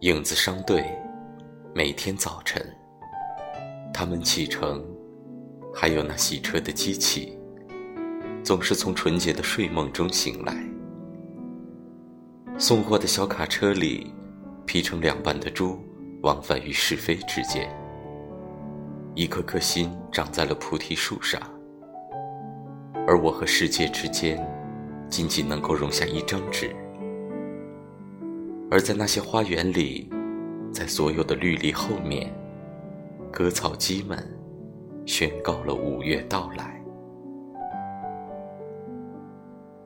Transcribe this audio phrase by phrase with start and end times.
[0.00, 0.82] 影子商队，
[1.74, 2.64] 每天早晨，
[3.92, 4.82] 他们启程，
[5.74, 7.38] 还有那洗车的机器，
[8.42, 10.56] 总是从纯洁的睡梦中醒来。
[12.56, 14.10] 送货的小卡车里，
[14.64, 15.78] 劈成两半的猪，
[16.22, 17.70] 往返于是非之间。
[19.14, 21.38] 一颗颗心长在了菩提树上，
[23.06, 24.42] 而我和世界之间，
[25.10, 26.74] 仅仅能够容下一张纸。
[28.70, 30.08] 而在那些花园里，
[30.72, 32.32] 在所有的绿篱后面，
[33.32, 34.24] 割草机们
[35.04, 36.79] 宣告了五月到来。